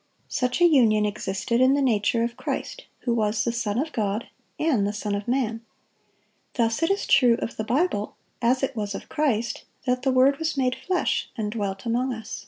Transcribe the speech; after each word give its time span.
Such 0.29 0.61
a 0.61 0.65
union 0.67 1.05
existed 1.05 1.61
in 1.61 1.75
the 1.75 1.79
nature 1.83 2.23
of 2.23 2.35
Christ, 2.35 2.85
who 3.01 3.13
was 3.13 3.43
the 3.43 3.51
Son 3.51 3.77
of 3.77 3.91
God 3.93 4.27
and 4.57 4.87
the 4.87 4.93
Son 4.93 5.13
of 5.13 5.27
man. 5.27 5.61
Thus 6.55 6.81
it 6.81 6.89
is 6.89 7.05
true 7.05 7.35
of 7.35 7.55
the 7.55 7.63
Bible, 7.63 8.15
as 8.41 8.63
it 8.63 8.75
was 8.75 8.95
of 8.95 9.09
Christ, 9.09 9.63
that 9.85 10.01
"the 10.01 10.09
Word 10.11 10.39
was 10.39 10.57
made 10.57 10.73
flesh, 10.73 11.29
and 11.37 11.51
dwelt 11.51 11.85
among 11.85 12.13
us." 12.15 12.39